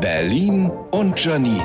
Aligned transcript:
Berlin 0.00 0.70
und 0.90 1.22
Janine. 1.22 1.64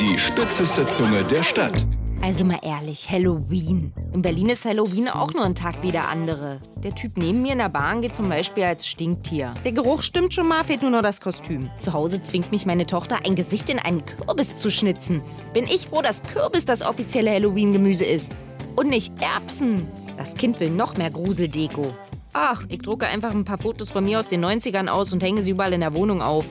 Die 0.00 0.18
spitzeste 0.18 0.86
Zunge 0.86 1.24
der 1.24 1.42
Stadt. 1.42 1.86
Also 2.20 2.44
mal 2.44 2.60
ehrlich, 2.62 3.10
Halloween. 3.10 3.92
In 4.12 4.22
Berlin 4.22 4.50
ist 4.50 4.64
Halloween 4.64 5.08
auch 5.08 5.34
nur 5.34 5.44
ein 5.44 5.56
Tag 5.56 5.82
wie 5.82 5.90
der 5.90 6.08
andere. 6.08 6.60
Der 6.76 6.94
Typ 6.94 7.16
neben 7.16 7.42
mir 7.42 7.52
in 7.52 7.58
der 7.58 7.68
Bahn 7.68 8.00
geht 8.00 8.14
zum 8.14 8.28
Beispiel 8.28 8.62
als 8.62 8.86
Stinktier. 8.86 9.54
Der 9.64 9.72
Geruch 9.72 10.02
stimmt 10.02 10.32
schon 10.32 10.46
mal, 10.46 10.62
fehlt 10.62 10.82
nur 10.82 10.92
noch 10.92 11.02
das 11.02 11.20
Kostüm. 11.20 11.68
Zu 11.80 11.92
Hause 11.92 12.22
zwingt 12.22 12.52
mich 12.52 12.64
meine 12.64 12.86
Tochter, 12.86 13.18
ein 13.26 13.34
Gesicht 13.34 13.70
in 13.70 13.80
einen 13.80 14.06
Kürbis 14.06 14.56
zu 14.56 14.70
schnitzen. 14.70 15.20
Bin 15.52 15.64
ich 15.64 15.88
froh, 15.88 16.00
dass 16.00 16.22
Kürbis 16.22 16.64
das 16.64 16.82
offizielle 16.82 17.32
Halloween-Gemüse 17.32 18.04
ist. 18.04 18.32
Und 18.76 18.88
nicht 18.88 19.12
Erbsen. 19.20 19.88
Das 20.16 20.34
Kind 20.34 20.60
will 20.60 20.70
noch 20.70 20.96
mehr 20.96 21.10
Gruseldeko. 21.10 21.92
Ach, 22.34 22.64
ich 22.68 22.78
drucke 22.78 23.06
einfach 23.06 23.32
ein 23.32 23.44
paar 23.44 23.58
Fotos 23.58 23.90
von 23.90 24.04
mir 24.04 24.18
aus 24.18 24.28
den 24.28 24.42
90ern 24.42 24.88
aus 24.88 25.12
und 25.12 25.22
hänge 25.22 25.42
sie 25.42 25.50
überall 25.50 25.74
in 25.74 25.80
der 25.80 25.92
Wohnung 25.92 26.22
auf. 26.22 26.46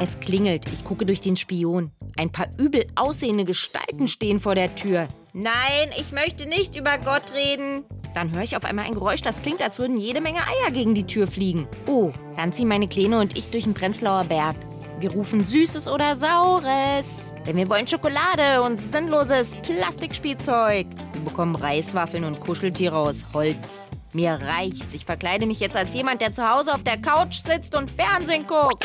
Es 0.00 0.20
klingelt. 0.20 0.64
Ich 0.72 0.84
gucke 0.84 1.04
durch 1.04 1.20
den 1.20 1.36
Spion. 1.36 1.90
Ein 2.16 2.30
paar 2.30 2.46
übel 2.56 2.86
aussehende 2.94 3.44
Gestalten 3.44 4.06
stehen 4.06 4.38
vor 4.38 4.54
der 4.54 4.74
Tür. 4.74 5.08
Nein, 5.32 5.90
ich 5.98 6.12
möchte 6.12 6.48
nicht 6.48 6.76
über 6.76 6.98
Gott 6.98 7.32
reden. 7.34 7.84
Dann 8.14 8.32
höre 8.32 8.42
ich 8.42 8.56
auf 8.56 8.64
einmal 8.64 8.86
ein 8.86 8.94
Geräusch, 8.94 9.22
das 9.22 9.42
klingt, 9.42 9.62
als 9.62 9.78
würden 9.78 9.96
jede 9.96 10.20
Menge 10.20 10.38
Eier 10.38 10.70
gegen 10.72 10.94
die 10.94 11.06
Tür 11.06 11.26
fliegen. 11.26 11.66
Oh, 11.86 12.12
dann 12.36 12.52
ziehen 12.52 12.68
meine 12.68 12.88
Kleine 12.88 13.18
und 13.18 13.36
ich 13.36 13.50
durch 13.50 13.64
den 13.64 13.74
Prenzlauer 13.74 14.24
Berg. 14.24 14.56
Wir 15.00 15.10
rufen 15.10 15.44
Süßes 15.44 15.88
oder 15.88 16.16
Saures. 16.16 17.32
Denn 17.46 17.56
wir 17.56 17.68
wollen 17.68 17.86
Schokolade 17.86 18.62
und 18.62 18.80
sinnloses 18.80 19.54
Plastikspielzeug. 19.56 20.86
Wir 21.12 21.24
bekommen 21.24 21.54
Reiswaffeln 21.54 22.24
und 22.24 22.40
Kuscheltiere 22.40 22.96
aus 22.96 23.24
Holz. 23.32 23.86
Mir 24.12 24.32
reicht's. 24.32 24.94
Ich 24.94 25.04
verkleide 25.04 25.46
mich 25.46 25.60
jetzt 25.60 25.76
als 25.76 25.94
jemand, 25.94 26.20
der 26.20 26.32
zu 26.32 26.48
Hause 26.48 26.74
auf 26.74 26.82
der 26.82 26.98
Couch 26.98 27.36
sitzt 27.36 27.74
und 27.74 27.90
Fernsehen 27.90 28.46
guckt. 28.46 28.84